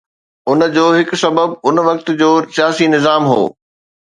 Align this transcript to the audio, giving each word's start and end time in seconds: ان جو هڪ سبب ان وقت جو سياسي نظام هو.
ان 0.53 0.59
جو 0.77 0.85
هڪ 0.99 1.11
سبب 1.23 1.49
ان 1.71 1.75
وقت 1.89 2.07
جو 2.23 2.31
سياسي 2.57 2.85
نظام 2.97 3.23
هو. 3.35 3.41